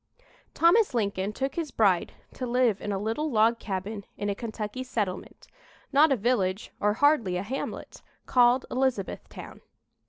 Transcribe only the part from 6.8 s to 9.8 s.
hardly a hamlet called Elizabethtown.